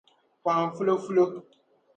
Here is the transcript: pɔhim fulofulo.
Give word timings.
pɔhim 0.43 0.69
fulofulo. 0.75 1.23